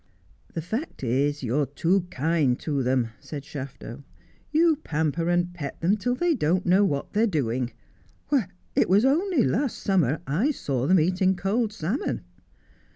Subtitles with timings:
[0.55, 4.03] 'The fact is, you're too kind to them,' said Shafto.
[4.51, 7.71] 'You pamper and pet them till they don't know what they're doing.
[8.29, 12.21] Why, it was only last summer I saw them eating cold salmon.'